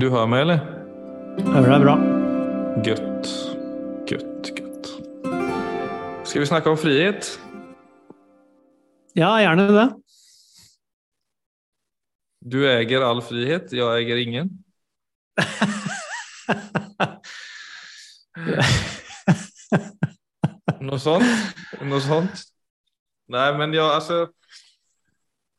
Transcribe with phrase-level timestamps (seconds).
[0.00, 0.58] Du hører meg, eller?
[1.52, 1.94] Hører deg bra.
[2.86, 3.28] Godt.
[4.08, 4.86] Godt, godt.
[6.24, 7.36] Skal vi snakke om frihet?
[9.12, 9.92] Ja, gjerne det.
[12.40, 14.48] Du eier all frihet, jeg eier ingen.
[20.88, 21.28] Noe sånt?
[21.84, 22.48] Noe sånt?
[23.28, 24.32] Nei, men ja, altså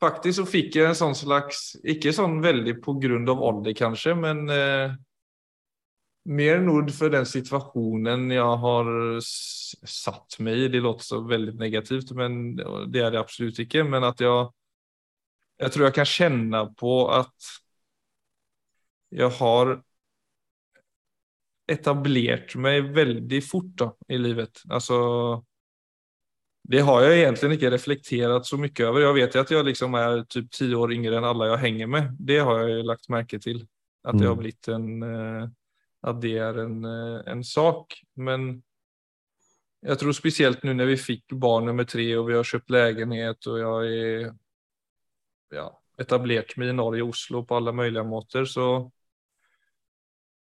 [0.04, 2.76] Faktisk så fikk jeg en sånn slags Ikke sånn veldig
[3.32, 4.94] av alder, kanskje, men eh,
[6.24, 8.90] mer nord for den situasjonen jeg har
[9.24, 10.68] satt meg i.
[10.72, 13.84] Det låter så veldig negativt, men det er det absolutt ikke.
[13.84, 14.52] Men at jeg
[15.62, 17.50] Jeg tror jeg kan kjenne på at
[19.14, 19.68] jeg har
[21.70, 24.64] etablert meg veldig fort da, i livet.
[24.66, 24.98] Altså
[26.64, 29.02] Det har jeg egentlig ikke reflektert så mye over.
[29.02, 31.90] Jeg vet jo at jeg liksom er typ ti år yngre enn alle jeg henger
[31.92, 32.14] med.
[32.16, 33.66] Det har jeg lagt merke til.
[34.04, 34.40] At det har Mm.
[34.42, 35.48] blitt en eh,
[36.04, 37.94] At det er en, eh, en sak.
[38.16, 38.62] Men
[39.82, 43.46] jeg tror spesielt nå når vi fikk barn nummer tre og vi har kjøpt leilighet
[43.46, 44.34] og jeg er
[45.52, 48.90] ja, etablert med i Norge, Oslo på alle mulige måter, så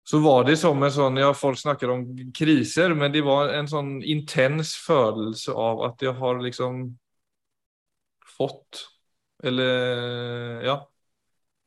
[0.08, 2.06] så var det som en sånn, ja folk snakker om
[2.36, 6.86] kriser, men det var en sånn intens følelse av at jeg har liksom
[8.38, 8.86] fått,
[9.44, 10.78] eller ja,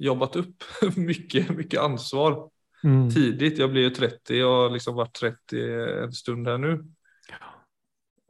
[0.01, 2.41] jobbat opp mye, mye ansvar
[2.81, 3.11] Mm.
[3.13, 3.59] tidigt.
[3.61, 5.65] Jeg ble jo 30 og har liksom vært 30
[6.07, 6.71] en stund her nå.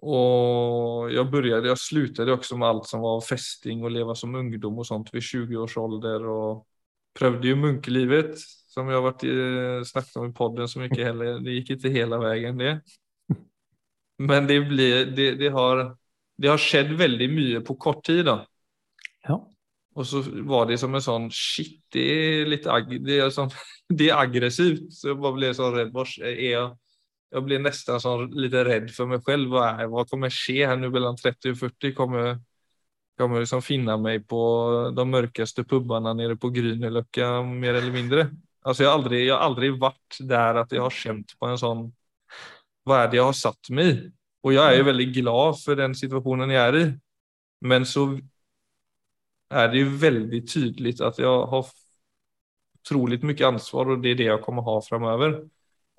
[0.01, 4.81] Og jeg begynte Jeg sluttet også med alt som var festing og leve som ungdom
[4.81, 6.63] og sånt ved 20 års ålder Og
[7.13, 9.35] prøvde jo munkelivet som vi har varit i,
[9.85, 11.41] snackat om i podden så mycket heller.
[11.41, 12.81] Det gick inte hela vägen det.
[14.19, 15.97] Men det blir, det, det har,
[16.37, 18.37] det har skjedd veldig mye på kort tid da.
[19.27, 19.41] Ja.
[19.99, 23.51] Og så var det som en sånn Shit, det er litt ag det er sånn,
[23.99, 24.87] det er aggressivt.
[24.95, 25.99] Så jeg bare ble sånn redd.
[26.21, 26.71] Jeg
[27.31, 29.51] Jeg ble nesten sånn litt redd for meg selv.
[29.51, 31.97] Hva, er, hva kommer skje her nå mellom 30 og 40?
[31.99, 32.39] Kommer
[33.21, 34.39] kommer liksom finne meg på
[34.97, 38.31] de mørkeste pubene nede på Grünerløkka, mer eller mindre.
[38.61, 41.61] Altså, jeg har aldri, jeg har aldri vært der at jeg har kjent på en
[41.61, 41.85] sånn
[42.85, 43.95] Hva er det jeg har satt meg i?
[44.45, 46.85] Og jeg er jo veldig glad for den situasjonen jeg er i.
[47.69, 48.07] Men så
[49.53, 51.73] er det jo veldig tydelig at jeg har
[52.81, 55.37] utrolig mye ansvar, og det er det jeg kommer ha framover.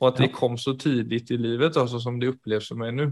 [0.01, 3.11] Og at det kom så tidlig i livet, altså som det oppleves for meg nå.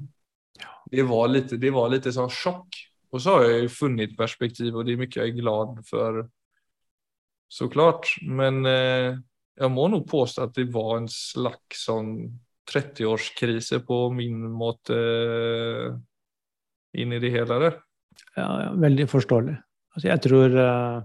[0.89, 2.79] Det var litt, det var litt sånn sjokk.
[3.13, 6.23] Og så har jeg jo funnet perspektiv, og det er mye jeg er glad for,
[7.49, 8.09] så klart.
[8.25, 9.19] Men eh,
[9.59, 12.13] jeg må nok påstå at det var en slags sånn
[12.69, 15.95] 30-årskrise på min måte eh,
[17.01, 17.79] inn i det hele der.
[18.37, 19.55] Ja, ja, veldig forståelig.
[19.95, 20.99] Altså, jeg tror uh,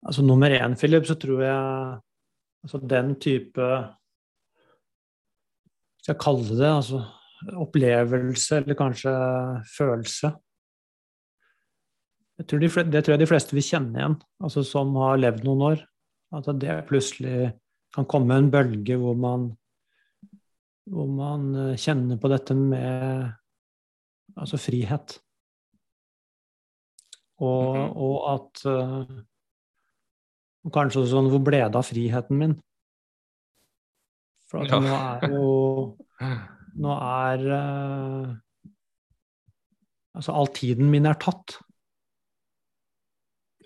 [0.00, 1.98] Altså, nummer én, Philip, så tror jeg
[2.64, 3.66] altså den type
[6.00, 7.02] Skal jeg kalle det altså
[7.60, 9.12] opplevelse, eller kanskje
[9.76, 10.32] følelse
[12.40, 15.44] jeg tror de, Det tror jeg de fleste vil kjenne igjen, altså som har levd
[15.44, 15.82] noen år.
[16.32, 17.52] At det plutselig
[17.94, 19.48] kan komme en bølge hvor man
[20.90, 23.30] hvor man eh, kjenner på dette med
[24.38, 25.18] altså frihet.
[27.40, 27.92] Og, Mhm.
[27.96, 29.20] og at eh,
[30.64, 32.54] og Kanskje sånn Hvor ble det av friheten min?
[34.50, 34.80] For at Ja.
[34.80, 35.96] nå er jo
[36.84, 38.34] Nå er eh,
[40.16, 41.54] Altså, all tiden min er tatt.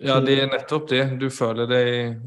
[0.03, 1.03] Ja, det er nettopp det.
[1.21, 2.19] Du føler deg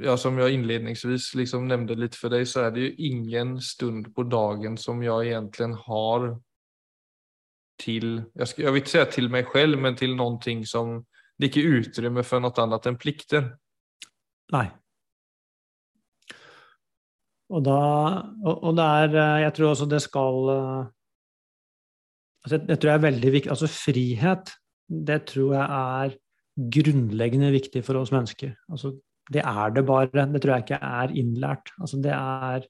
[0.00, 4.10] ja, Som jeg innledningsvis liksom nevnte litt for deg, så er det jo ingen stund
[4.16, 6.30] på dagen som jeg egentlig har
[7.80, 8.06] til
[8.36, 11.00] Jeg, skal, jeg vil ikke si til meg selv, men til noe som
[11.36, 13.50] Det er ikke utrymme for noe annet enn plikter.
[14.52, 14.66] Nei.
[17.50, 17.80] Og da
[18.44, 20.88] Og, og det er eh, Jeg tror også det skal eh,
[22.44, 24.52] altså jeg, jeg tror det er veldig viktig Altså frihet,
[24.88, 26.19] det tror jeg er
[26.74, 28.52] grunnleggende viktig for oss mennesker.
[28.72, 28.92] Altså,
[29.30, 30.26] det er det bare.
[30.32, 31.72] Det tror jeg ikke er innlært.
[31.80, 32.66] Altså, det er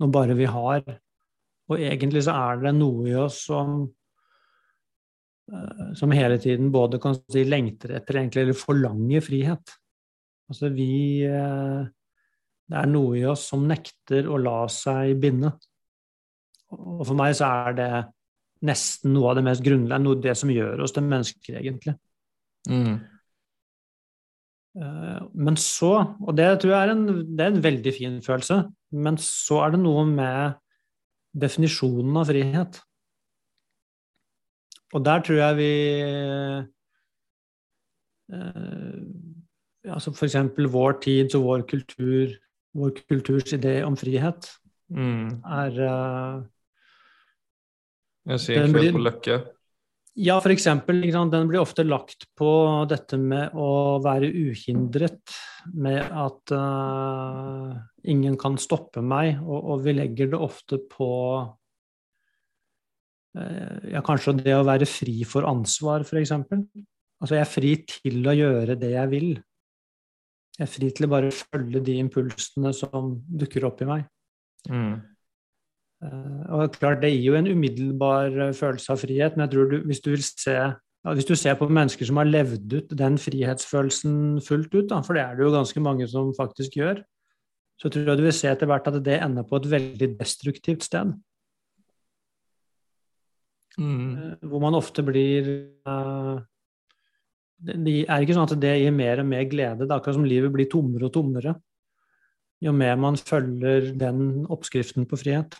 [0.00, 0.84] noe bare vi har.
[1.70, 3.84] Og egentlig så er det noe i oss som
[5.52, 9.76] eh, som hele tiden både kan si lengter etter egentlig, eller forlanger frihet.
[10.50, 11.82] Altså vi eh,
[12.70, 15.50] Det er noe i oss som nekter å la seg binde.
[16.70, 17.92] Og for meg så er det
[18.66, 21.96] nesten noe av det mest grunnleggende, noe av det som gjør oss til mennesker, egentlig.
[22.68, 23.00] Mm.
[24.76, 27.06] Eh, Men så, og det tror jeg er en,
[27.36, 28.60] det er en veldig fin følelse,
[28.92, 30.54] men så er det noe med
[31.40, 32.78] definisjonen av frihet.
[34.94, 35.70] Og der tror jeg vi
[38.34, 40.36] eh, altså F.eks.
[40.72, 42.32] vår tids og vår kultur,
[42.78, 44.50] vår kulturs idé om frihet
[44.90, 45.38] Mm.
[45.46, 46.42] er eh,
[48.26, 49.36] Jeg sier ikke blir- på Løkke.
[50.18, 52.50] Ja, eksempel, den blir ofte lagt på
[52.90, 55.22] dette med å være uhindret,
[55.70, 57.76] med at uh,
[58.10, 61.10] ingen kan stoppe meg, og, og vi legger det ofte på
[63.38, 66.66] uh, ja, kanskje det å være fri for ansvar, eksempel.
[67.20, 69.30] Altså, jeg er fri til å gjøre det jeg vil.
[70.58, 74.08] Jeg er fri til å bare følge de impulsene som dukker opp i meg.
[74.68, 74.94] Mm.
[76.00, 79.70] Eh, og klart, Det gir jo en umiddelbar eh, følelse av frihet, men jeg tror
[79.70, 82.94] du, hvis, du vil se, ja, hvis du ser på mennesker som har levd ut
[82.96, 87.02] den frihetsfølelsen fullt ut, da, for det er det jo ganske mange som faktisk gjør,
[87.80, 90.84] så tror jeg du vil se etter hvert at det ender på et veldig destruktivt
[90.88, 91.12] sted.
[93.78, 94.16] Mm.
[94.16, 95.52] eh, Hvor man ofte blir
[97.60, 99.84] det, det er ikke sånn at det gir mer og mer glede.
[99.84, 101.58] Det er akkurat som livet blir tommere og tommere
[102.60, 105.56] jo mer man følger den oppskriften på frihet.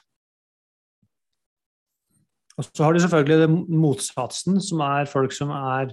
[2.59, 5.93] Og så har du selvfølgelig det motsatsen, som er folk som er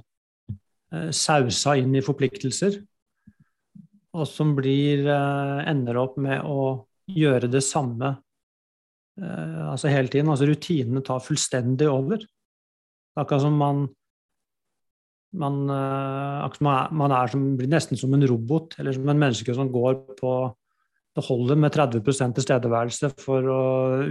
[0.94, 2.80] eh, sausa inn i forpliktelser,
[4.18, 8.16] og som blir, eh, ender opp med å gjøre det samme
[9.22, 10.32] eh, altså hele tiden.
[10.34, 12.26] Altså rutinene tar fullstendig over.
[12.26, 13.88] Er akkurat som man
[15.38, 19.72] man, eh, man, er som, blir nesten som en robot, eller som en menneske som
[19.72, 20.38] går på
[21.18, 23.62] Det holder med 30% tilstedeværelse for å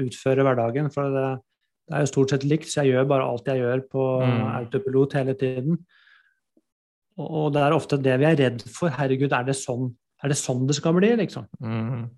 [0.03, 0.89] utføre hverdagen.
[0.91, 1.29] For det,
[1.87, 4.41] det er jo stort sett likt, så jeg gjør bare alt jeg gjør på Mm.
[4.59, 5.77] autopilot hele tiden.
[7.17, 8.89] Og, og det er ofte det vi er redd for.
[8.91, 11.15] Herregud, er det sånn, er det, sånn det skal bli?
[11.17, 11.47] liksom?
[11.63, 12.09] Mm.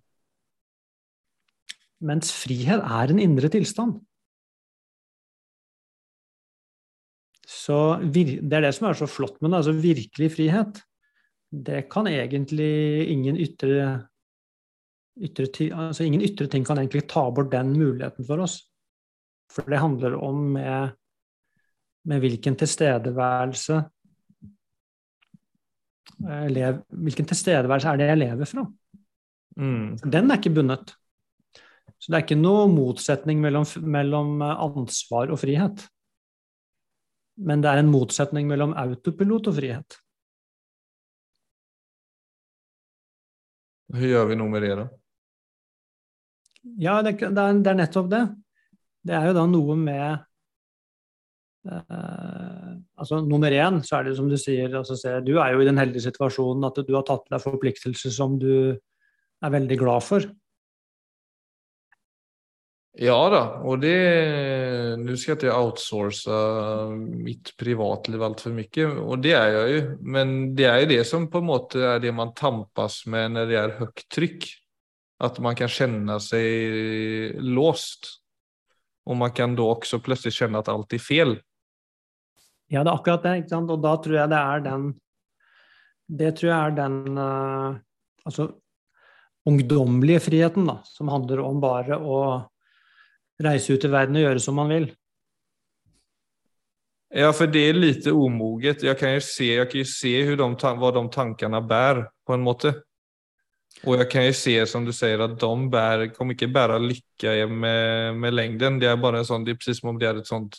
[2.00, 3.98] Mens frihet er en indre tilstand.
[7.48, 9.56] Så Det er det som er så flott med det.
[9.56, 10.82] altså Virkelig frihet,
[11.52, 14.06] det kan egentlig ingen ytre,
[15.20, 18.67] ytre altså Ingen ytre ting kan egentlig ta bort den muligheten for oss.
[19.52, 20.94] For det handler om med,
[22.08, 23.78] med hvilken tilstedeværelse
[26.28, 28.66] eh, lev, Hvilken tilstedeværelse er det jeg lever fra?
[29.58, 29.96] Mm.
[30.04, 30.92] Den er ikke bundet.
[31.98, 35.86] Så det er ikke noe motsetning mellom, mellom eh, ansvar og frihet.
[37.38, 39.98] Men det er en motsetning mellom autopilot og frihet.
[43.88, 44.86] Hvordan gjør vi noe med det, da?
[46.76, 48.22] Ja, det, det, er, det er nettopp det.
[49.08, 50.06] Det er jo da noe med
[51.68, 55.68] eh, Altså nummer én, så er det som du sier, altså, du er jo i
[55.68, 60.26] den heldige situasjonen at du har tatt deg forpliktelser som du er veldig glad for.
[62.98, 63.94] Ja da, og det
[64.98, 66.38] Nå skal jeg ikke outsource
[66.98, 69.82] mitt privatliv altfor mye, og det er jeg jo.
[70.02, 73.46] Men det er jo det som på en måte er det man tampas med når
[73.52, 74.48] det er høyt trykk.
[75.22, 78.10] At man kan kjenne seg låst.
[79.08, 81.30] Och man kan da også plutselig kjenne at alt er fel.
[82.68, 83.36] Ja, det er akkurat det.
[83.40, 83.70] ikke sant?
[83.72, 84.88] Og da tror jeg det er den
[86.08, 87.78] Det tror jeg er den uh,
[88.24, 88.48] altså
[89.48, 92.20] ungdommelige friheten, da, som handler om bare å
[93.40, 94.86] reise ut i verden og gjøre som man vil.
[97.08, 98.84] Ja, for det er litt omoget.
[98.84, 102.02] Jeg kan jo se, jeg kan jo se hur de, tankene bærer de tankarna bär
[102.28, 102.74] på en måte.
[103.82, 107.46] Och jag kan ju se som du säger att de bär, kommer inte bära lycka
[107.46, 108.78] med, med längden.
[108.78, 110.56] Det är bara en sån, det är precis som om det är ett sånt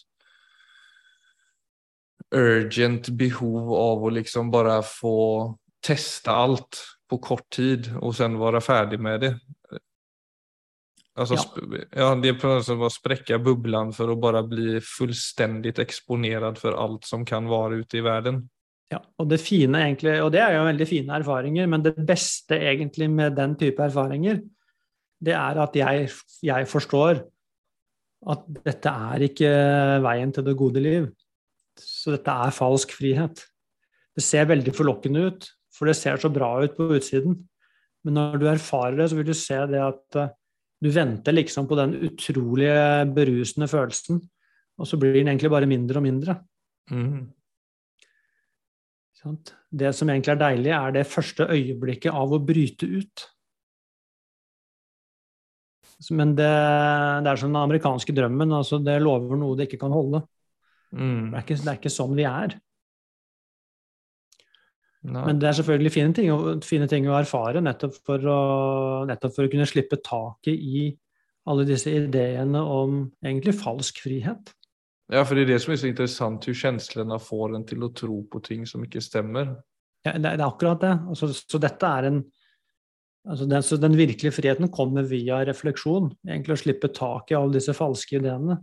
[2.36, 8.62] urgent behov av att liksom bara få testa allt på kort tid och sen vara
[8.62, 9.40] färdig med det.
[11.16, 11.78] Alltså, Ja.
[11.92, 16.58] ja, det är på något sätt att spräcka bubblan för att bara bli fullständigt exponerad
[16.58, 18.50] för allt som kan vara ute i världen.
[18.90, 22.58] Ja, og det fine egentlig, og det er jo veldig fine erfaringer, men det beste
[22.58, 24.40] egentlig med den type erfaringer,
[25.20, 26.08] det er at jeg,
[26.48, 27.22] jeg forstår
[28.34, 29.52] at dette er ikke
[30.04, 31.06] veien til det gode liv.
[31.80, 33.44] Så dette er falsk frihet.
[34.16, 37.38] Det ser veldig forlokkende ut, for det ser så bra ut på utsiden.
[38.04, 40.34] Men når du erfarer det, så vil du se det at eh,
[40.80, 44.22] du venter liksom på den utrolige berusende følelsen,
[44.80, 46.36] og så blir den egentlig bare mindre og mindre.
[46.92, 47.28] Mm.
[49.20, 53.26] Det som egentlig er deilig, er det første øyeblikket av å bryte ut.
[56.16, 56.48] Men det,
[57.26, 58.56] det er som den amerikanske drømmen.
[58.56, 60.24] altså Det lover noe det ikke kan holde.
[60.96, 61.32] Mm.
[61.32, 62.56] Det er ikke, det er ikke sånn vi er.
[65.10, 65.22] Nei.
[65.24, 66.32] Men det er selvfølgelig fine ting,
[66.66, 68.40] fine ting å erfare, nettopp for, å,
[69.08, 70.90] nettopp for å kunne slippe taket i
[71.50, 74.52] alle disse ideene om egentlig falsk frihet.
[75.10, 77.94] Ja, for det er det som er så interessant hvor kjenslene får en til å
[77.98, 79.56] tro på ting som ikke stemmer.
[80.06, 80.92] Ja, det, det er akkurat det.
[81.10, 82.20] Altså, så dette er en
[83.30, 86.12] altså den, så den virkelige friheten kommer via refleksjon.
[86.28, 88.60] Egentlig å slippe tak i alle disse falske ideene.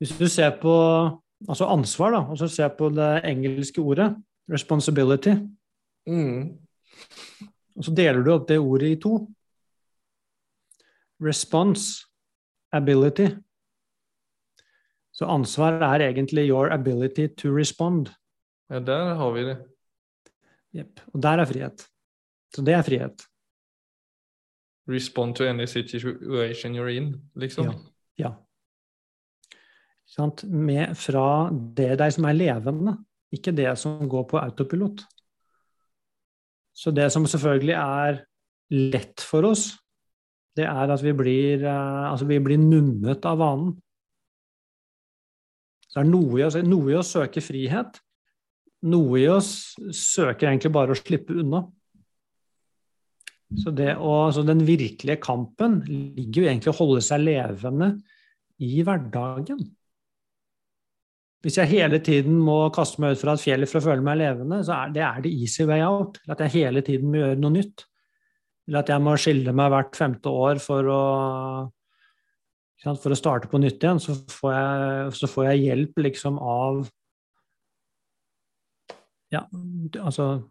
[0.00, 0.74] Hvis du ser på
[1.48, 4.12] altså ansvar, da, og så ser på det engelske ordet
[4.50, 5.36] responsibility,
[6.02, 6.58] Mm.
[7.78, 9.12] og så deler du opp det ordet i to.
[11.22, 12.02] Response,
[12.74, 13.28] ability.
[15.12, 18.08] Så ansvar er egentlig your ability to respond.
[18.70, 19.58] Ja, der har vi det.
[20.72, 21.00] Jepp.
[21.12, 21.84] Og der er frihet.
[22.54, 23.26] Så det er frihet.
[24.88, 27.64] Respond to any situation you're in, liksom.
[27.64, 27.72] Ja.
[28.18, 28.32] ja.
[30.08, 30.44] Sant?
[30.44, 32.96] Med, fra det deg som er levende,
[33.32, 35.04] ikke det som går på autopilot.
[36.72, 38.24] Så det som selvfølgelig er
[38.72, 39.70] lett for oss,
[40.56, 43.76] det er at vi blir, eh, altså vi blir nummet av vanen.
[45.92, 48.00] Så det er noe i, oss, noe i oss søker frihet.
[48.88, 49.50] Noe i oss
[49.92, 51.66] søker egentlig bare å slippe unna.
[53.60, 57.90] Så, å, så den virkelige kampen ligger jo egentlig i å holde seg levende
[58.64, 59.60] i hverdagen.
[61.42, 64.20] Hvis jeg hele tiden må kaste meg ut fra et fjell for å føle meg
[64.22, 66.20] levende, så er det er det easy way out.
[66.22, 67.84] Eller at jeg hele tiden må gjøre noe nytt.
[68.70, 71.02] Eller at jeg må skille meg hvert femte år for å,
[72.82, 74.00] for å starte på nytt igjen.
[74.02, 76.82] Så får jeg, så får jeg hjelp liksom av
[79.32, 79.46] Ja,
[80.02, 80.42] altså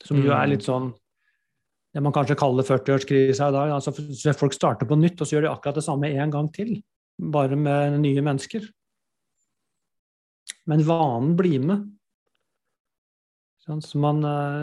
[0.00, 0.92] Som jo er litt sånn
[1.96, 3.70] det man kanskje kaller 40-årskrisa i dag.
[3.72, 3.94] Altså,
[4.36, 6.74] folk starter på nytt, og så gjør de akkurat det samme en gang til.
[7.18, 8.66] Bare med nye mennesker.
[10.68, 11.86] Men vanen blir med.
[13.64, 14.22] Så, man,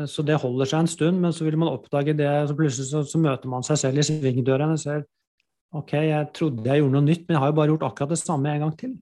[0.09, 3.03] så, det holder seg en stund, men så vil man oppdage det, så plutselig så,
[3.05, 5.03] så møter man seg selv i svingdøra og ser
[5.81, 8.21] ok, jeg trodde jeg gjorde noe nytt, men jeg har jo bare gjort akkurat det
[8.21, 8.93] samme en gang til.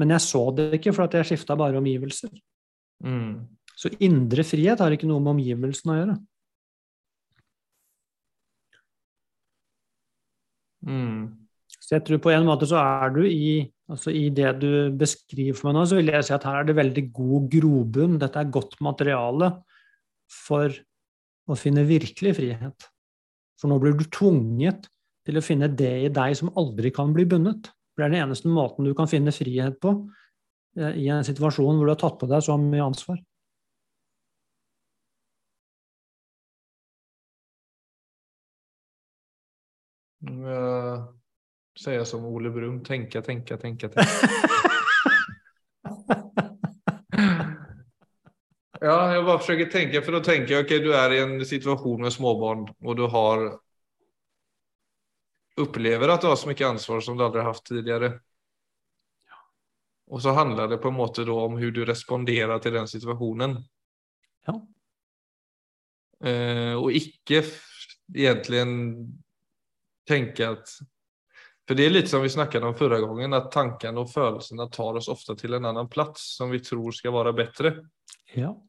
[0.00, 2.32] Men jeg så det ikke, for at jeg skifta bare omgivelser.
[3.04, 3.48] Mm.
[3.76, 6.16] Så indre frihet har ikke noe med omgivelsene å gjøre.
[10.88, 11.20] Mm.
[11.80, 15.56] Så jeg tror på en måte så er du i altså i det du beskriver
[15.58, 18.20] for meg nå, så vil jeg si at her er det veldig god grobunn.
[18.22, 19.50] Dette er godt materiale
[20.30, 20.70] for
[21.50, 22.88] å finne virkelig frihet.
[23.58, 24.86] For nå blir du tvunget
[25.26, 27.70] til å finne det i deg som aldri kan bli bundet.
[27.92, 29.90] For det er den eneste måten du kan finne frihet på
[30.78, 33.18] eh, i en situasjon hvor du har tatt på deg så mye ansvar.
[40.20, 41.08] Uh,
[41.80, 43.88] jeg som Ole Brumm, tenke, tenke, tenke.
[43.88, 44.04] tenke.
[48.84, 51.40] ja, jeg bare forsøker å tenke, for da tenker jeg ok, du er i en
[51.40, 53.36] situasjon med småbarn og du har
[55.56, 58.20] upplever att du har så mycket ansvar som du aldrig haft tidigare.
[60.06, 63.64] Och så handlar det på en måte då om hur du responderar till den situationen.
[64.46, 64.68] Ja.
[66.28, 67.44] Eh, och icke
[68.14, 68.96] egentligen
[70.06, 70.68] tänka att
[71.68, 74.94] för det är lite som vi snackade om förra gången, att tankarna och födelserna tar
[74.94, 77.86] oss ofta till en annan plats som vi tror ska vara bättre.
[78.34, 78.64] Ja.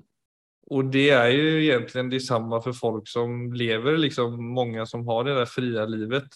[0.68, 5.34] Och det är ju egentligen detsamma för folk som lever, liksom många som har det
[5.34, 6.28] där fria livet.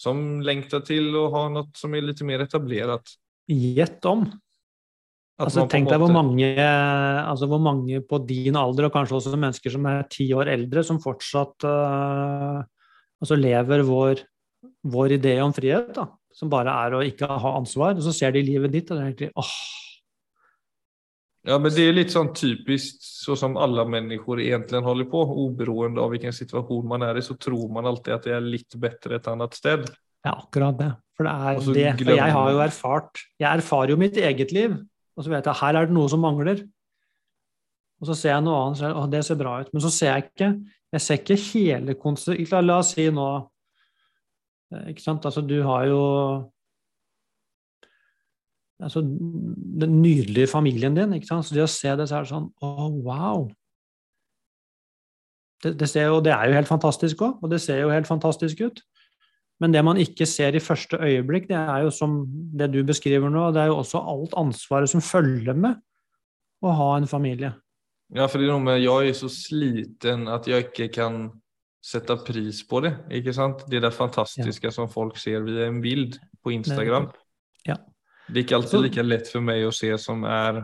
[0.00, 3.04] Som längtar till att ha något som är lite mer etablerat.
[3.50, 4.24] Gjett om.
[5.40, 9.72] Altså, tenk deg hvor mange, altså, hvor mange på din alder, og kanskje også mennesker
[9.72, 12.60] som er ti år eldre, som fortsatt uh,
[13.20, 14.20] altså lever vår
[14.92, 17.96] vår idé om frihet, da, som bare er å ikke ha ansvar.
[17.96, 19.54] Og så ser de livet ditt, og det er egentlig åh.
[21.42, 25.22] Ja, men det är lite sånn typiskt så som alla människor egentligen håller på.
[25.46, 28.76] Oberoende av hvilken situasjon man er i så tror man alltid at det er litt
[28.76, 29.86] bedre et annet sted.
[30.26, 30.90] Ja, akkurat det.
[31.16, 31.86] For det er det.
[32.04, 34.76] For jeg har jo erfart Jeg erfarer jo mitt eget liv,
[35.16, 36.60] og så vet jeg her er det noe som mangler.
[38.00, 39.72] Og så ser jeg noe annet, og det ser bra ut.
[39.72, 40.52] Men så ser jeg ikke
[40.90, 43.30] Jeg ser ikke hele konsekvensen La oss si nå
[44.74, 45.26] Eh, ikke sant?
[45.26, 46.02] Altså, du har jo
[48.82, 49.02] altså,
[49.80, 51.12] den nydelige familien din.
[51.16, 51.46] ikke sant?
[51.46, 53.48] Så det å se det, så er det sånn Å, oh, wow!
[55.60, 58.08] Det, det, ser jo, det er jo helt fantastisk òg, og det ser jo helt
[58.08, 58.80] fantastisk ut.
[59.60, 62.22] Men det man ikke ser i første øyeblikk, det er jo som
[62.56, 65.76] det du beskriver nå, det er jo også alt ansvaret som følger med
[66.64, 67.52] å ha en familie.
[68.16, 71.20] Ja, for det er noe med Jeg er så sliten at jeg ikke kan
[71.84, 72.94] sette pris på det.
[73.20, 73.64] ikke sant?
[73.68, 74.74] Det er det fantastiske ja.
[74.74, 77.08] som folk ser via en bild på Instagram.
[77.68, 77.76] Ja.
[78.30, 80.62] Det er ikke alltid like lett for meg å se som er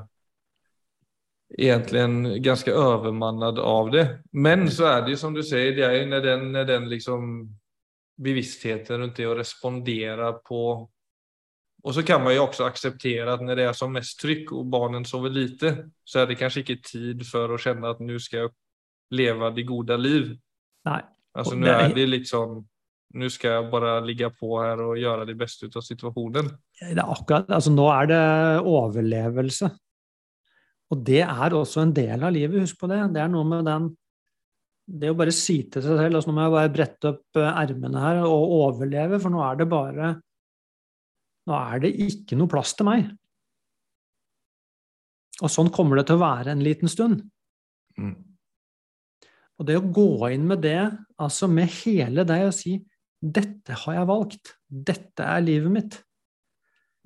[1.58, 4.04] egentlig ganske overmannet av det.
[4.32, 6.90] Men så er det jo som du sier, det er jo når den, når den
[6.90, 7.30] liksom
[8.22, 10.62] bevisstheten rundt det å respondere på
[11.86, 14.66] Och så kan man ju också acceptera att när det är som mest tryck och
[14.66, 18.40] barnen sover lite så är det kanskje ikke tid for å kjenne at nå skal
[18.40, 18.50] jeg
[19.14, 20.32] leve det gode liv.
[20.88, 20.98] Nei.
[21.30, 22.64] Altså nå er det liksom,
[23.16, 26.50] nu skal jeg bare ligge på her og gjøre det beste ut av situasjonen.
[26.78, 28.22] Det er akkurat, altså nå er det
[28.68, 29.70] overlevelse.
[30.92, 33.00] Og det er også en del av livet, husk på det.
[33.14, 33.94] Det er noe med den
[34.86, 37.56] Det å bare si til seg selv altså Nå må jeg bare brette opp eh,
[37.64, 40.12] ermene her og overleve, for nå er det bare
[41.50, 43.08] Nå er det ikke noe plass til meg.
[45.42, 47.20] Og sånn kommer det til å være en liten stund.
[49.56, 50.80] Og det å gå inn med det,
[51.22, 52.76] altså med hele deg og si
[53.22, 54.52] 'Dette har jeg valgt.
[54.68, 56.02] Dette er livet mitt'.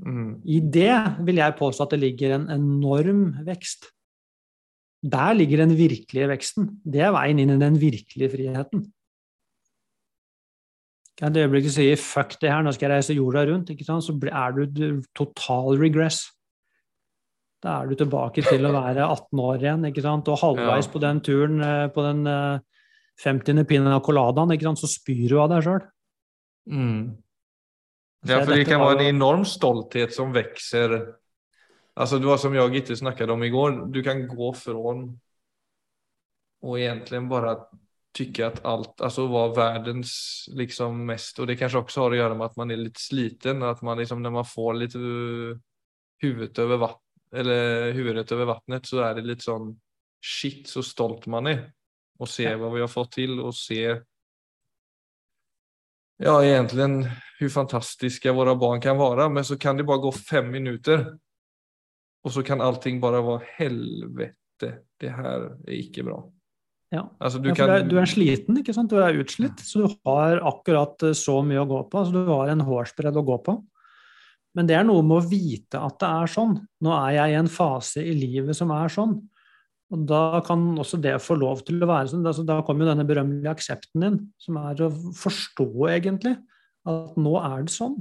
[0.01, 0.41] Mm.
[0.45, 0.95] I det
[1.27, 3.91] vil jeg påstå at det ligger en enorm vekst.
[5.05, 6.81] Der ligger den virkelige veksten.
[6.85, 8.89] Det er veien inn i den virkelige friheten.
[11.21, 14.13] I det øyeblikket du sier 'fuck det her, nå skal jeg reise jorda rundt', så
[14.33, 16.31] er du total regress.
[17.63, 20.93] Da er du tilbake til å være 18 år igjen, og halvveis Ja.
[20.93, 22.59] på den turen, eh, på den eh,
[23.19, 23.65] 50.
[23.65, 25.91] pina coladaen, så spyr du av deg sjøl.
[26.67, 27.17] Mm.
[28.27, 31.15] Ja, for det kan være en enorm stolthet som vokser.
[31.95, 33.87] Alltså det var som jeg og Gitte snakket om igår.
[33.93, 34.77] Du kan gå fra
[36.61, 37.57] å egentlig bare
[38.13, 42.35] tycka at allt, alltså vara världens liksom mest, och det kanske också har att göra
[42.35, 44.95] med at man er litt sliten, at man liksom när man får litt
[46.23, 49.77] huvudet över vattnet, eller huvudet över vattnet så er det litt sånn
[50.21, 51.73] shit så stolt man er,
[52.19, 54.01] og se vad vi har fått til, og se
[56.21, 57.07] ja, egentligen
[57.39, 61.17] hur fantastiska våra barn kan vara, men så kan det bara gå fem minuter.
[62.23, 66.21] Och så kan allting bara vara helvete, det her er ikke bra.
[66.91, 67.05] Ja.
[67.19, 67.69] altså, du Ja, kan...
[67.69, 68.91] du, er, du er sliten, ikke sant?
[68.91, 72.01] Du er utslitt, så du har akkurat eh, så mye å gå på.
[72.03, 73.55] Altså, du har en hårsbredd å gå på.
[74.59, 76.57] Men det er noe med å vite at det er sånn.
[76.83, 79.15] Nå er jeg i en fase i livet som er sånn.
[79.91, 82.23] Og da kan også det få lov til å være sånn.
[82.27, 86.37] Altså, da kommer jo denne berømmelige aksepten din, som er å forstå, egentlig,
[86.87, 87.99] at nå er det sånn.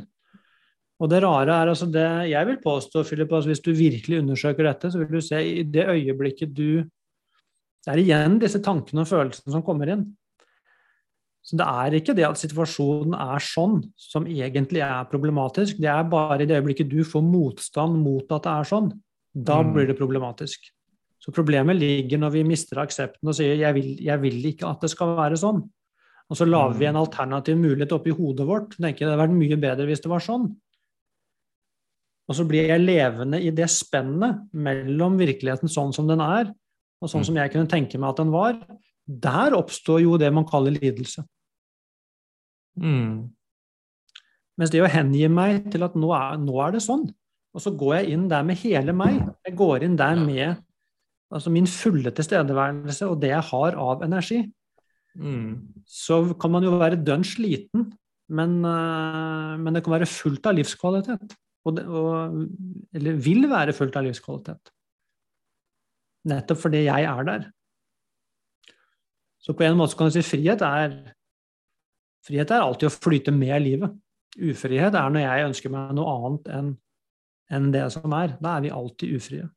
[1.00, 4.68] Og det rare er altså det Jeg vil påstå, Philip, altså hvis du virkelig undersøker
[4.68, 6.84] dette, så vil du se i det øyeblikket du
[7.86, 10.02] det er igjen disse tankene og følelsene som kommer inn.
[11.42, 15.80] Så det er ikke det at situasjonen er sånn som egentlig er problematisk.
[15.80, 18.92] Det er bare i det øyeblikket du får motstand mot at det er sånn.
[19.34, 19.74] Da Mm.
[19.74, 20.60] blir det problematisk.
[21.20, 24.82] Så problemet ligger når vi mister aksepten og sier jeg vil, 'jeg vil ikke at
[24.82, 25.62] det skal være sånn'.
[26.30, 28.78] Og så lager vi en alternativ mulighet oppi hodet vårt.
[28.78, 30.56] Tenker det hadde vært mye bedre hvis det var sånn.
[32.30, 36.54] Og så blir jeg levende i det spennet mellom virkeligheten sånn som den er,
[37.02, 37.26] og sånn Mm.
[37.26, 38.54] som jeg kunne tenke meg at den var.
[39.08, 41.26] Der oppstår jo det man kaller lidelse.
[42.78, 43.32] Mm.
[44.60, 47.10] Mens det å hengi meg til at nå er, nå er det sånn,
[47.56, 49.36] og så går jeg inn der med hele meg.
[49.48, 50.64] Jeg går inn der med
[51.30, 54.42] altså min fulle tilstedeværelse og det jeg har av energi.
[55.20, 55.84] Mm.
[55.86, 57.90] Så kan man jo være dønn sliten,
[58.30, 61.38] men, eh, men det kan være fullt av livskvalitet.
[61.68, 62.44] Og det, og,
[62.96, 64.74] eller vil være fullt av livskvalitet.
[66.30, 67.48] Nettopp fordi jeg er der.
[69.40, 71.00] Så på en måte kan du si frihet er
[72.28, 73.94] Frihet er alltid å flyte med livet.
[74.36, 76.74] Ufrihet er når jeg ønsker meg noe annet enn
[77.50, 78.36] enn det som er.
[78.44, 79.48] Da er vi alltid ufrie.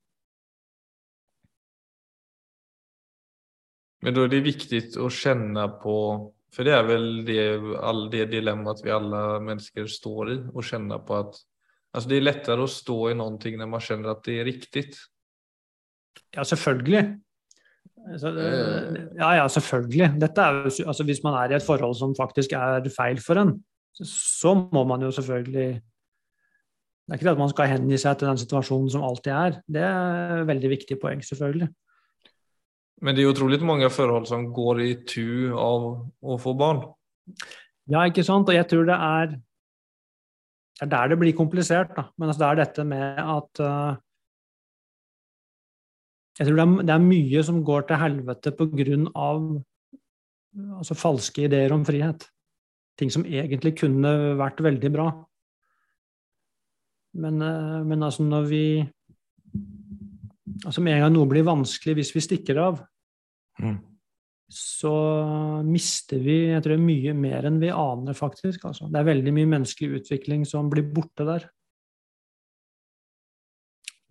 [4.02, 8.24] Men då är det viktigt att känna på, för det är väl det, all det
[8.24, 11.34] dilemmat vi alla människor står i, och känna på att
[11.92, 14.96] alltså det är lättare att stå i någonting när man känner att det är riktigt.
[16.30, 17.20] Ja, selvfølgelig.
[18.18, 18.28] Så,
[19.16, 20.20] ja, ja, selvfølgelig.
[20.20, 23.38] Dette er jo, altså, hvis man er i et forhold som faktisk er feil for
[23.38, 23.52] en,
[23.94, 24.04] så,
[24.40, 25.82] så må man jo selvfølgelig
[27.02, 29.56] Det er ikke det at man skal hengi seg til den situasjonen som alltid er.
[29.66, 31.68] Det er et veldig viktig poeng, selvfølgelig.
[33.02, 35.86] Men det er utrolig mange forhold som går i tu av
[36.22, 36.84] å få barn.
[37.90, 38.48] Ja, ikke sant?
[38.48, 39.34] Og jeg tror det er
[40.82, 41.92] det er der det blir komplisert.
[41.94, 42.08] Da.
[42.18, 43.94] Men altså, det er dette med at uh,
[46.38, 49.42] Jeg tror det er, det er mye som går til helvete på grunn av
[50.78, 52.26] altså, falske ideer om frihet.
[52.98, 55.10] Ting som egentlig kunne vært veldig bra.
[57.22, 58.64] Men, uh, men altså når vi
[60.66, 62.76] Altså med en gang noe blir vanskelig hvis vi stikker av,
[64.52, 64.92] så
[65.64, 68.66] mister vi jeg tror, mye mer enn vi aner, faktisk.
[68.68, 68.88] Altså.
[68.92, 71.46] Det er veldig mye menneskelig utvikling som blir borte der.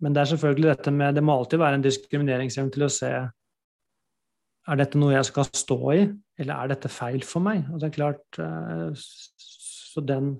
[0.02, 3.10] Men det er selvfølgelig dette med Det må alltid være en diskrimineringsevne til å se
[3.12, 6.00] Er dette noe jeg skal stå i,
[6.42, 7.68] eller er dette feil for meg?
[7.70, 10.34] Og det er klart, eh, Så den,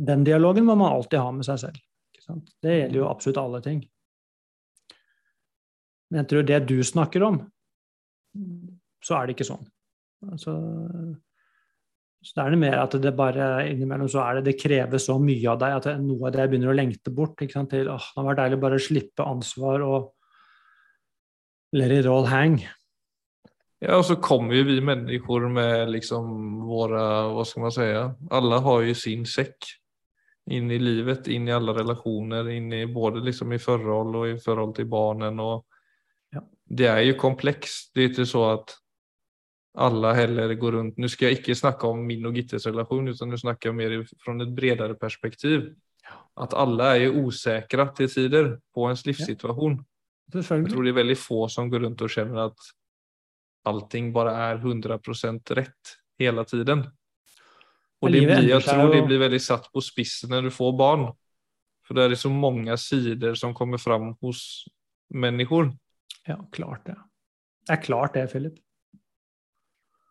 [0.00, 1.82] den dialogen må man alltid ha med seg selv.
[2.62, 3.84] Det gjelder jo absolutt alle ting.
[6.10, 7.40] Men jeg tror det du snakker om,
[9.04, 9.64] så er det ikke sånn.
[10.26, 10.54] Altså,
[12.26, 15.52] så er det mer at det bare innimellom så er det det krever så mye
[15.52, 17.42] av deg at noe av det jeg begynner å lengte bort.
[17.42, 17.70] Ikke sant?
[17.70, 20.10] Til åh, det hadde vært deilig bare å slippe ansvar og
[21.76, 22.58] let it all hang.
[23.84, 26.30] Ja, og så kommer jo vi mennesker med liksom
[26.64, 27.02] våre
[27.36, 27.88] Hva skal man si?
[28.38, 29.68] Alle har jo sin sekk
[30.56, 34.36] inn i livet, inn i alle relasjoner, inn i både liksom i forhold og i
[34.40, 35.40] forhold til barnen.
[35.42, 35.66] og.
[36.66, 37.92] Det er jo komplekst.
[37.94, 38.74] Det er ikke så at
[39.76, 43.32] alle heller går rundt Nå skal jeg ikke snakke om min og Gittes relasjon, men
[43.32, 45.68] nå snakker jeg mer fra et bredere perspektiv.
[46.36, 49.78] At alle er jo usikre til tider på ens livssituasjon.
[50.34, 52.70] Jeg tror det er veldig få som går rundt og kjenner at
[53.66, 56.86] allting bare er 100% rett hele tiden.
[58.02, 61.06] Og det blir, jeg tror det blir veldig satt på spissen når du får barn.
[61.86, 64.66] For det er så mange sider som kommer fram hos
[65.14, 65.70] mennesker.
[66.26, 66.96] Ja, klart det.
[67.66, 68.58] Det er klart det, Philip.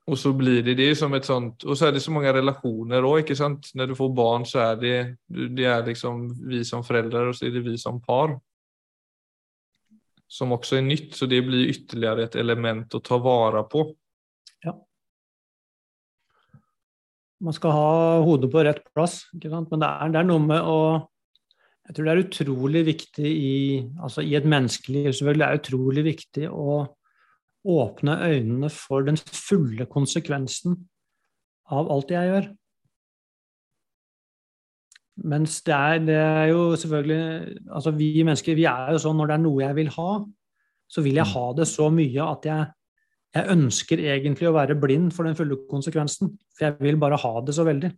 [0.06, 3.06] Og så blir det det som et sånt Og så er det så mange relasjoner
[3.08, 3.72] òg, ikke sant.
[3.74, 4.98] Når du får barn, så er det
[5.28, 8.38] Det er liksom vi som foreldre, og så er det vi som par.
[10.30, 13.86] Som også er nytt, så det blir ytterligere et element å ta vare på.
[14.66, 14.74] Ja.
[17.46, 17.92] Man skal ha
[18.26, 19.70] hodet på rett plass, ikke sant?
[19.72, 20.80] men det er, det er noe med å
[21.86, 23.56] Jeg tror det er utrolig viktig i,
[24.02, 26.78] altså i et menneskeliv selvfølgelig, det er utrolig viktig å
[27.66, 30.80] åpne øynene for den fulle konsekvensen
[31.74, 32.48] av alt jeg gjør.
[35.26, 39.30] Mens det er, det er jo selvfølgelig Altså vi mennesker, vi er jo sånn når
[39.30, 40.10] det er noe jeg vil ha,
[40.92, 42.66] så vil jeg ha det så mye at jeg
[43.36, 47.32] jeg ønsker egentlig å være blind for den fulle konsekvensen, for jeg vil bare ha
[47.44, 47.90] det så veldig.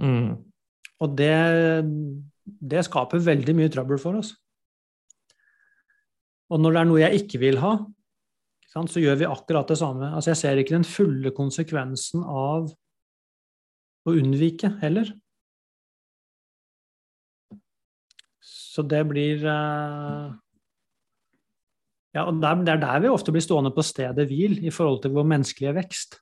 [0.00, 0.30] Mm.
[1.00, 1.32] Og det,
[2.44, 4.34] det skaper veldig mye trøbbel for oss.
[6.50, 7.76] Og når det er noe jeg ikke vil ha,
[8.70, 10.12] så gjør vi akkurat det samme.
[10.14, 12.70] Altså jeg ser ikke den fulle konsekvensen av
[14.06, 15.10] å unnvike heller.
[18.46, 20.30] Så det blir eh,
[22.14, 25.14] Ja, og det er der vi ofte blir stående på stedet hvil i forhold til
[25.14, 26.16] vår menneskelige vekst.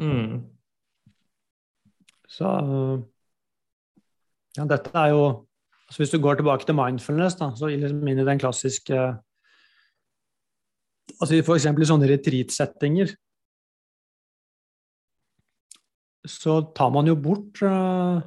[0.00, 0.53] Mm.
[2.34, 2.50] Så
[4.58, 5.24] ja, dette er jo
[5.84, 8.96] altså Hvis du går tilbake til mindfulness, da, så liksom inn i den klassiske
[11.20, 13.12] altså eksempel i sånne retreat-settinger
[16.24, 18.22] så tar man jo bort uh,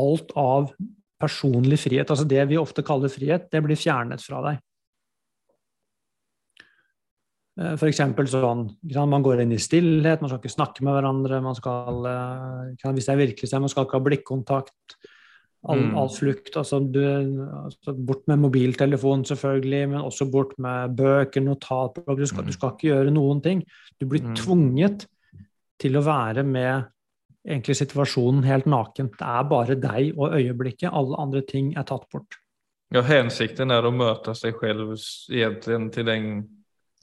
[0.00, 0.70] alt av
[1.20, 2.10] personlig frihet.
[2.10, 4.62] Altså det vi ofte kaller frihet, det blir fjernet fra deg.
[7.58, 8.68] For eksempel sånn
[9.10, 11.42] Man går inn i stillhet, man skal ikke snakke med hverandre.
[11.42, 14.98] man skal, uh, Hvis det er virkelig sånn, man skal ikke ha blikkontakt.
[15.66, 15.96] All, Mm.
[15.98, 16.54] all flukt.
[16.54, 22.16] Altså, du, altså bort med mobiltelefon, selvfølgelig, men også bort med bøker, notatblogg.
[22.16, 23.64] Du, du skal ikke gjøre noen ting.
[23.98, 24.36] Du blir Mm.
[24.36, 25.06] tvunget
[25.80, 26.86] til å være med
[27.44, 29.10] egentlig situasjonen helt naken.
[29.18, 30.92] Det er bare deg og øyeblikket.
[30.92, 32.38] Alle andre ting er tatt bort.
[32.92, 34.94] Ja, hensikten er å møte seg selv
[35.28, 36.48] egentlig til den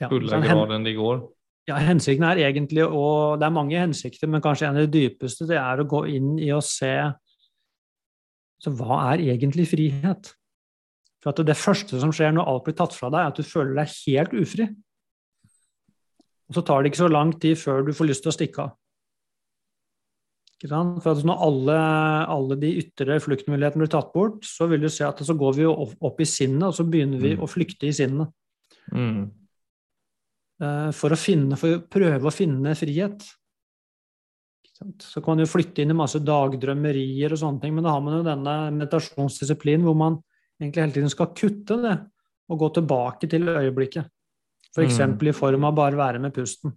[0.02, 1.22] Ja, fulle graden det går.
[1.70, 5.48] ja, hensikten er egentlig å Det er mange hensikter, men kanskje en av de dypeste
[5.48, 6.92] det er å gå inn i å se
[8.62, 10.34] Så hva er egentlig frihet?
[11.24, 13.44] For at det første som skjer når alt blir tatt fra deg, er at du
[13.44, 14.68] føler deg helt ufri.
[16.50, 18.62] Og så tar det ikke så lang tid før du får lyst til å stikke
[18.68, 18.76] av.
[20.56, 21.00] Ikke sant?
[21.04, 21.78] For at når alle,
[22.38, 25.66] alle de ytre fluktmulighetene blir tatt bort, så vil du se at så går vi
[25.68, 27.42] opp i sinnet, og så begynner vi Mm.
[27.44, 28.30] å flykte i sinnet.
[28.94, 29.32] Mm.
[30.62, 33.26] Eh, For å, finne, for å prøve å finne frihet.
[34.76, 38.02] Så kan man jo flytte inn i masse dagdrømmerier og sånne ting, men da har
[38.04, 40.18] man jo denne meditasjonsdisiplinen hvor man
[40.60, 41.96] egentlig hele tiden skal kutte det
[42.52, 44.12] og gå tilbake til øyeblikket.
[44.76, 45.00] F.eks.
[45.00, 46.76] For i form av bare være med pusten.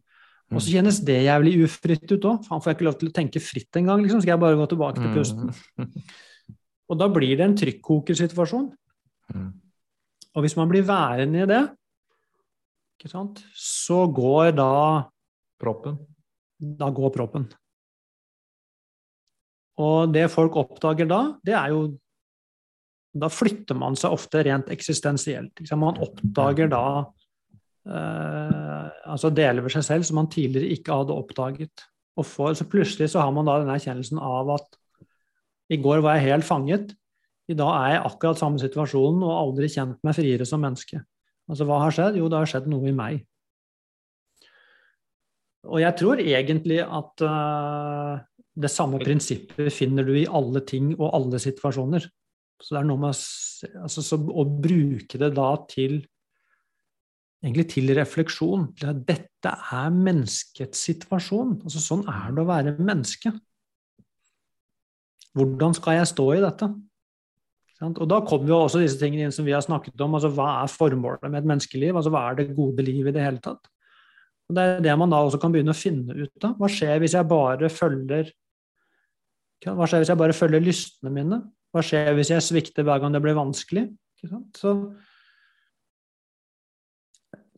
[0.48, 2.44] Og så kjennes det jævlig ufritt ut òg.
[2.46, 4.00] Faen, får jeg ikke lov til å tenke fritt engang?
[4.04, 4.22] Liksom?
[4.24, 5.50] Skal jeg bare gå tilbake til pusten?
[5.76, 5.90] Mm.
[6.88, 8.70] Og da blir det en trykkokersituasjon.
[9.34, 9.50] Mm.
[10.38, 11.60] Og hvis man blir værende i det,
[12.98, 15.06] ikke sant, så går da
[15.58, 15.96] Proppen.
[16.58, 17.48] da går proppen.
[19.78, 21.88] Og det folk oppdager da, det er jo
[23.18, 25.62] Da flytter man seg ofte rent eksistensielt.
[25.80, 26.82] Man oppdager da
[27.88, 31.86] eh, altså deler ved seg selv som man tidligere ikke hadde oppdaget.
[32.20, 34.78] Og for, så plutselig så har man da den erkjennelsen av at
[35.72, 36.92] i går var jeg helt fanget,
[37.48, 41.00] i dag er jeg akkurat samme situasjonen og aldri kjent meg friere som menneske.
[41.48, 42.18] Altså hva har skjedd?
[42.20, 43.22] Jo, det har skjedd noe i meg.
[45.68, 48.20] Og jeg tror egentlig at uh,
[48.58, 52.06] det samme prinsippet finner du i alle ting og alle situasjoner.
[52.58, 56.00] Så det er noe med altså, så, å bruke det da til
[57.44, 58.70] egentlig til refleksjon.
[58.78, 61.60] Til at dette er menneskets situasjon.
[61.62, 63.32] Altså, sånn er det å være menneske.
[65.38, 66.72] Hvordan skal jeg stå i dette?
[67.86, 70.16] Og da kommer jo også disse tingene inn som vi har snakket om.
[70.18, 71.94] altså Hva er formålet med et menneskeliv?
[71.94, 73.70] altså Hva er det gode livet i det hele tatt?
[74.48, 76.56] Og Det er det man da også kan begynne å finne ut av.
[76.58, 78.32] Hva skjer hvis jeg bare følger
[79.66, 81.40] hva skjer hvis jeg bare følger lystene mine?
[81.74, 83.88] Hva skjer hvis jeg svikter hver gang det blir vanskelig?
[84.56, 84.72] Så,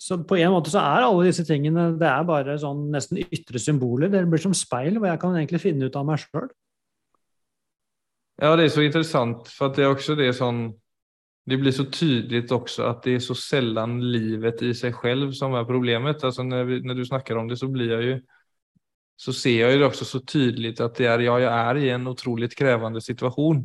[0.00, 3.60] så, på en måte så er alle disse tingene det er bare sånn nesten ytre
[3.60, 4.10] symboler.
[4.12, 6.48] Det blir som speil, hvor jeg kan egentlig finne ut av meg sjøl.
[8.40, 10.70] Ja, det er så interessant, for det er også det sånn
[11.50, 15.56] Det blir så tydelig også at det er så sjelden livet i seg selv som
[15.58, 16.22] er problemet.
[16.22, 18.18] Altså når, vi, når du snakker om det, så blir jeg jo
[19.20, 22.08] så ser jeg det også så tydelig at det er, ja, jeg er i en
[22.08, 23.58] utrolig krevende situasjon.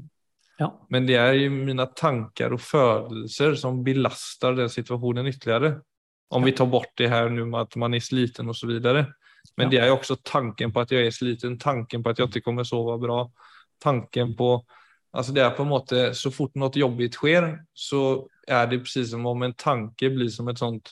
[0.59, 0.67] Ja.
[0.91, 5.77] Men det er jo mine tanker og følelser som belaster den situasjonen ytterligere.
[6.35, 6.49] Om ja.
[6.49, 8.73] vi tar bort det her nå med at man er sliten osv.
[9.55, 12.33] Men det er jo også tanken på at jeg er sliten, tanken på at jeg
[12.33, 13.21] ikke kommer sove bra,
[13.83, 14.57] tanken på
[15.15, 19.13] Altså det er på en måte, Så fort noe jobbig skjer, så er det precis
[19.13, 20.91] som om en tanke blir som et sånt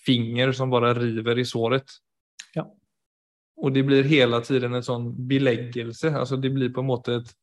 [0.00, 1.92] finger som bare river i såret.
[2.56, 2.64] Ja.
[3.60, 6.14] Og det blir hele tiden en sånn beleggelse.
[6.16, 7.34] Alltså det blir på en måte et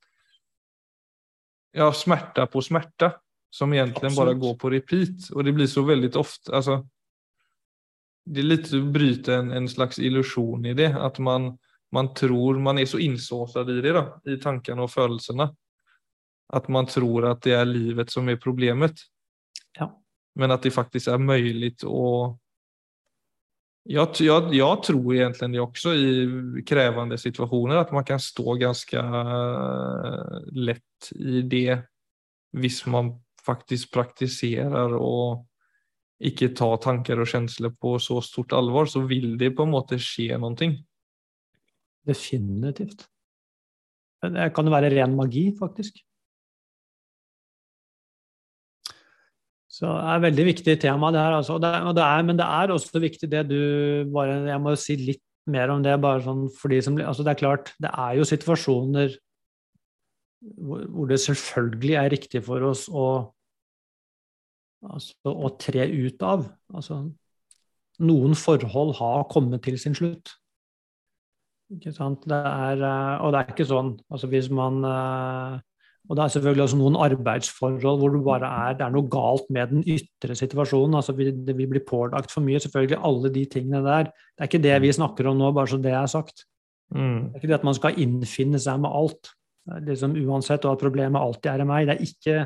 [1.78, 3.12] ja, smerte på smerte
[3.54, 5.30] som egentlig bare går på repeat.
[5.34, 6.82] Og det blir så veldig ofte alltså,
[8.28, 10.90] Det er litt å bryte en, en slags illusjon i det.
[11.00, 11.54] At man,
[11.92, 15.50] man tror Man er så insåsad i det, då, i tankene og følelsene.
[16.54, 19.00] At man tror at det er livet som er problemet.
[19.80, 19.92] Ja.
[20.36, 22.38] Men at det faktisk er möjligt å
[23.90, 29.00] jag, jag, jag, tror egentligen det också i krävande situationer att man kan stå ganska
[29.00, 31.82] eh, lätt i det
[32.52, 35.46] hvis man faktisk praktiserer og
[36.18, 40.00] ikke tar tanker og kjensler på så stort alvor, så vil det på en måte
[40.02, 40.70] skje noe.
[42.08, 43.06] Definitivt.
[44.24, 46.00] Det kan jo være ren magi, faktisk.
[49.78, 51.38] Så det er et veldig viktig tema, det her.
[51.38, 51.60] Altså.
[51.62, 53.60] Det, det er, men det er også viktig det du
[54.14, 57.36] bare Jeg må si litt mer om det, bare sånn for de som altså Det
[57.36, 59.14] er klart, det er jo situasjoner
[60.58, 63.06] hvor, hvor det selvfølgelig er riktig for oss å,
[64.86, 66.46] altså, å tre ut av.
[66.74, 67.00] Altså,
[68.06, 70.36] noen forhold har kommet til sin slutt.
[71.76, 72.24] Ikke sant?
[72.30, 75.58] Det er, eh, og det er ikke sånn altså Hvis man uh,
[76.08, 79.50] og det er selvfølgelig også noen arbeidsforhold hvor det bare er, det er noe galt
[79.52, 80.96] med den ytre situasjonen.
[80.96, 82.62] altså Vi, vi blir pålagt for mye.
[82.64, 84.08] Selvfølgelig alle de tingene der.
[84.14, 86.46] Det er ikke det vi snakker om nå, bare så det er sagt.
[86.96, 87.28] Mm.
[87.28, 89.34] Det er ikke det at man skal innfinne seg med alt.
[89.90, 91.90] Liksom Uansett, og at problemet alltid er i meg.
[91.90, 92.38] Det er, ikke,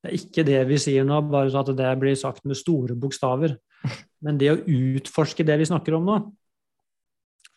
[0.00, 2.96] det er ikke det vi sier nå, bare så at det blir sagt med store
[2.96, 3.58] bokstaver.
[4.24, 6.22] Men det å utforske det vi snakker om nå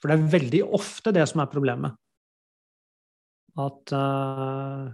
[0.05, 1.95] For det er veldig ofte det som er problemet.
[3.57, 4.91] At uh,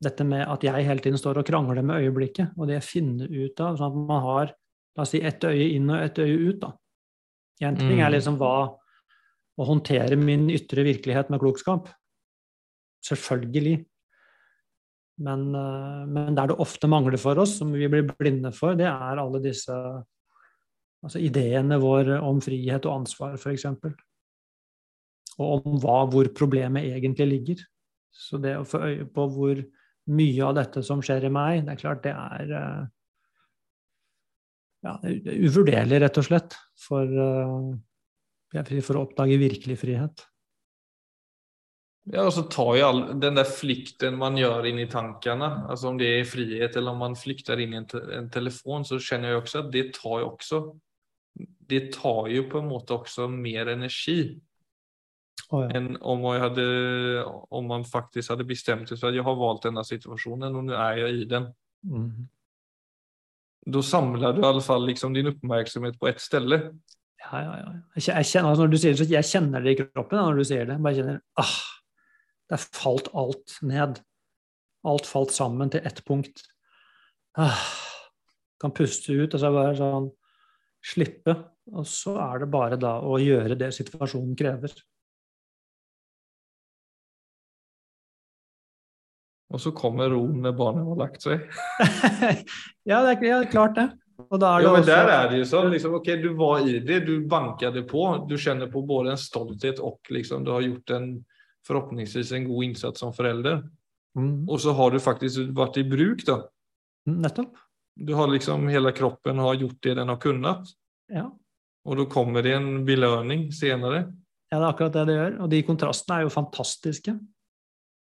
[0.00, 3.28] dette med at jeg hele tiden står og krangler med øyeblikket, og det jeg finner
[3.28, 4.54] ut av, sånn at man har
[4.96, 6.62] la oss si ett øye inn og ett øye ut.
[6.62, 6.70] da.
[7.68, 8.14] En ting er mm.
[8.14, 8.54] liksom hva
[9.60, 11.92] å håndtere min ytre virkelighet med klokskap.
[13.04, 13.76] Selvfølgelig.
[15.28, 18.88] Men, uh, men der det ofte mangler for oss, som vi blir blinde for, det
[18.88, 19.76] er alle disse
[21.04, 23.68] altså ideene våre om frihet og ansvar, f.eks.
[25.42, 27.64] Og om hva, hvor problemet egentlig ligger.
[28.14, 29.62] Så det å få øye på hvor
[30.14, 32.84] mye av dette som skjer i meg, det er klart det er eh,
[34.84, 34.94] ja,
[35.48, 40.26] uvurderlig, rett og slett, for, eh, for å oppdage virkelig frihet.
[42.12, 45.88] Ja, og så tar jo all den der flykten man gjør inn i tankene, altså
[45.88, 49.00] om det er frihet eller om man flykter inn i en, te en telefon, så
[49.00, 50.64] kjenner jeg også at det tar jo også
[51.64, 54.36] Det tar jo på en måte også mer energi.
[55.50, 55.68] Oh, ja.
[55.76, 60.56] enn om, om, man faktisk hadde bestemt seg for at jeg har valgt denne situasjonen,
[60.56, 61.50] og nå er jeg i den.
[61.84, 62.26] Mm.
[63.74, 66.48] Da samler du i alle fall liksom din oppmerksomhet på ett sted.
[66.50, 67.70] Ja, ja, ja.
[67.96, 70.68] Jeg, kjenner, altså når du sier det, jeg kjenner det i kroppen når du sier
[70.68, 70.80] det.
[70.84, 71.54] Bare kjenner ah,
[72.52, 74.02] Det falt alt ned.
[74.84, 76.44] Alt falt sammen til ett punkt.
[77.40, 77.64] Ah,
[78.60, 80.10] kan puste ut og så bare sånn
[80.84, 81.38] slippe.
[81.72, 84.74] Og så er det bare da å gjøre det situasjonen krever.
[89.54, 91.44] Og så kommer roen når barnet har lagt seg.
[92.90, 93.86] ja, det er, ja, klart det.
[94.24, 94.90] Og da er det ja, men også...
[94.90, 95.70] der er det jo sånn.
[95.74, 98.06] Liksom, ok, Du var i det, du banket på.
[98.30, 101.08] Du kjenner på både en stolthet og liksom, du har gjort en
[101.64, 103.62] forhåpentligvis en god innsats som forelder.
[104.18, 104.48] Mm.
[104.48, 106.42] Og så har du faktisk vært i bruk, da.
[107.10, 107.56] Nettopp.
[107.94, 110.70] Du har liksom Hele kroppen har gjort det den har kunnet.
[111.12, 111.28] Ja.
[111.84, 114.06] Og da kommer det en belønning senere.
[114.50, 115.38] ja, det er akkurat det det gjør.
[115.44, 117.14] Og de kontrastene er jo fantastiske.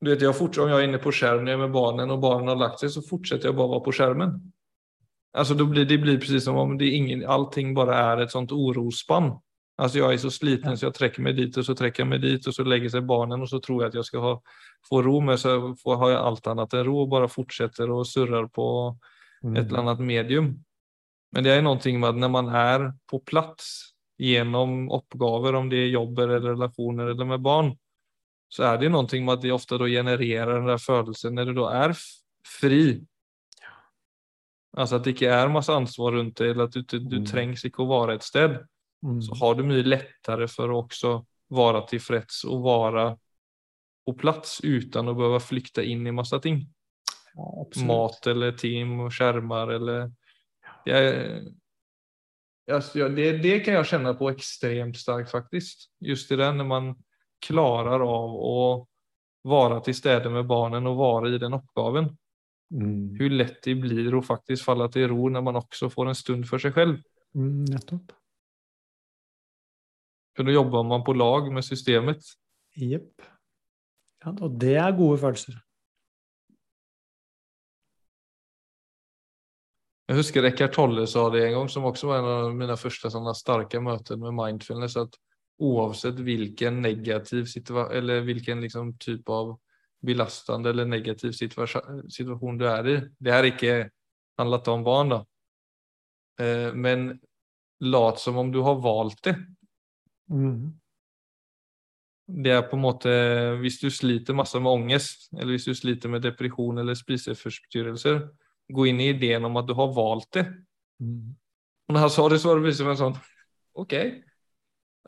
[0.00, 2.18] Du vet, jag fortsatt, om jag är inne på skjermen jag är med barnen och
[2.18, 4.52] barnen har lagt sig så fortsätter jag bara vara på skärmen.
[5.32, 8.52] Alltså då blir, det blir precis som om det ingen, allting bara är ett sånt
[8.52, 9.38] orospann.
[9.76, 12.20] Alltså jag är så sliten så jag trekker meg dit og så trekker jeg meg
[12.20, 14.32] dit og så legger seg barnen og så tror jeg at jeg skal ha,
[14.88, 18.04] få ro men så får, har jeg alt annet enn ro og bare fortsetter og
[18.08, 18.66] surrer på
[19.54, 20.50] et eller annet medium.
[21.32, 25.86] Men det er noe med at når man er på plass gjennom oppgaver, om det
[25.86, 27.72] er jobber eller relationer eller med barn,
[28.52, 31.52] så är det någonting med att det ofta då genererar den där födelsen när du
[31.54, 31.96] då är
[32.60, 33.04] fri.
[34.76, 37.26] Alltså att det inte är massa ansvar runt dig eller att du, du, Mm.
[37.26, 38.66] trängs inte att vara ett sted.
[39.02, 39.22] Mm.
[39.22, 43.18] Så har du mycket lättare för att också vara tillfreds och vara
[44.06, 46.66] på plats utan att behöva flykta in i massa ting
[47.34, 50.12] Ja, mat eller team och skärmar eller
[50.84, 51.24] jag,
[52.72, 55.90] alltså, ja, det, det kan jag känna på extremt starkt faktiskt.
[56.00, 57.02] Just det där när man
[57.40, 58.86] klarar av å
[59.42, 62.16] vara till stede med barnen och vara i den oppgaven.
[62.74, 63.14] Mm.
[63.14, 66.46] Hur lätt det blir å faktisk falle til ro når man også får en stund
[66.48, 67.00] for seg selv.
[67.34, 68.12] Mm, nettopp.
[70.36, 72.22] For da jobber man på lag med systemet.
[72.78, 73.24] Jepp.
[74.24, 75.58] Ja, og det er gode følelser.
[80.10, 83.10] Jeg husker Eckhart Tolle sa det en gang, som også var en av mine første
[83.38, 85.14] sterke møter med mindfulness att
[85.60, 89.58] oavsett vilken negativ situation eller vilken liksom typ av
[90.00, 93.00] belastende eller negativ situa- situation du er i.
[93.18, 93.90] Det har ikke
[94.40, 95.24] handlet om barn da.
[96.40, 97.20] Eh, Men
[97.80, 99.36] lat som om du har valt det.
[100.30, 100.72] Mm.
[102.30, 103.10] Det er på en måte
[103.58, 108.28] Hvis du sliter masse med ångest, eller hvis du sliter med depresjon eller spiseforstyrrelser,
[108.70, 110.46] gå inn i ideen om at du har valgt det.
[111.02, 111.34] Mm.
[111.88, 113.16] Og når han sa det, så var det plutselig en sånn
[113.74, 113.94] OK.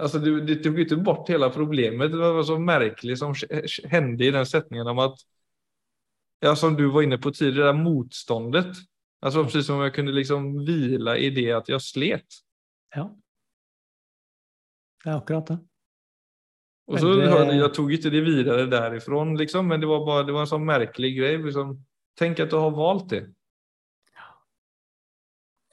[0.03, 2.11] Altså, du, du tok ikke bort hele problemet.
[2.12, 3.35] Det var så merkelig som
[3.93, 5.23] hendte i den setningen om at
[6.43, 8.81] Ja, som du var inne på tidligere, det der motståndet.
[9.23, 12.41] Altså, precis som jeg kunne liksom hvile i det at jeg slet.
[12.97, 13.05] Ja.
[15.05, 15.59] Det er akkurat det.
[16.91, 20.35] Og så det- Jeg tok ikke det videre derifra, liksom, men det var bare, det
[20.35, 21.38] var en sånn merkelig greie.
[21.38, 21.79] liksom.
[22.17, 23.23] Tenk at du har valgt det.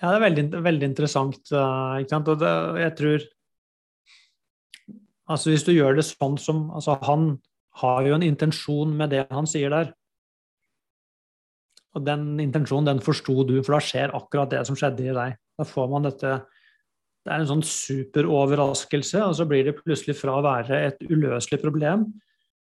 [0.01, 1.51] Ja, det er veldig, veldig interessant.
[1.51, 2.27] eh, ikke sant?
[2.27, 3.19] Og det, jeg tror
[5.29, 7.35] Altså, hvis du gjør det sånn som Altså, han
[7.79, 9.91] har jo en intensjon med det han sier der.
[11.97, 15.37] Og den intensjonen, den forsto du, for da skjer akkurat det som skjedde i deg.
[15.59, 16.39] Da får man dette
[17.25, 21.59] Det er en sånn superoverraskelse, og så blir det plutselig fra å være et uløselig
[21.61, 22.05] problem,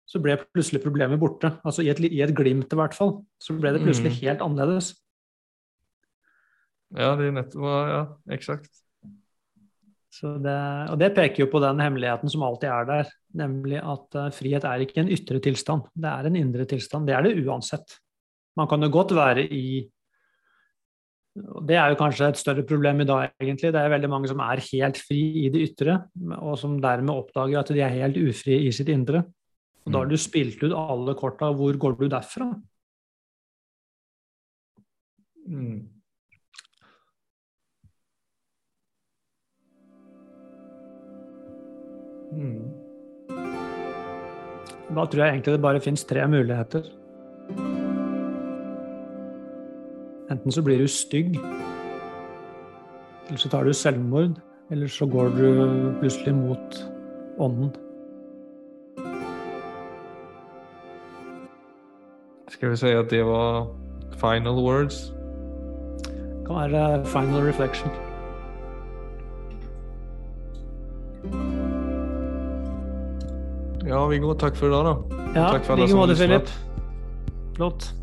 [0.06, 1.50] så ble plutselig problemet borte.
[1.66, 3.26] Altså i et, i et glimt, i hvert fall.
[3.42, 4.20] Så ble det plutselig Mm.
[4.22, 4.92] helt annerledes.
[6.96, 8.70] Ja, det er nettopp, ja, exakt.
[10.16, 10.56] Så det,
[10.94, 14.68] og det peker jo på den hemmeligheten som alltid er der, nemlig at eh, frihet
[14.68, 17.10] er ikke en ytre tilstand, det er en indre tilstand.
[17.10, 17.98] Det er det uansett.
[18.56, 19.66] Man kan jo godt være i
[21.60, 23.74] Det er jo kanskje et større problem i dag, egentlig.
[23.76, 25.98] Det er veldig mange som er helt fri i det ytre,
[26.40, 29.26] og som dermed oppdager at de er helt ufrie i sitt indre.
[29.84, 31.52] Og da har du spilt ut alle korta.
[31.52, 32.48] Hvor går du derfra?
[35.46, 35.95] Mm.
[42.36, 42.72] Mm.
[44.96, 46.84] Da tror jeg egentlig det bare fins tre muligheter.
[50.32, 51.36] Enten så blir du stygg,
[53.28, 54.40] eller så tar du selvmord,
[54.72, 55.48] eller så går du
[56.00, 56.80] plutselig mot
[57.40, 57.72] ånden.
[62.50, 63.68] Skal vi si at det var
[64.18, 65.14] final words?
[66.06, 67.92] Det kan være final reflection.
[73.96, 74.96] Ja, Viggo, for i dag, da.
[75.36, 76.16] Ja, Takk for i like måte.
[76.20, 76.50] Philip.
[77.56, 77.94] Flott.